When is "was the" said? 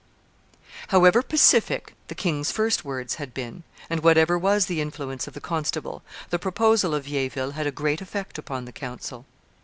4.35-4.81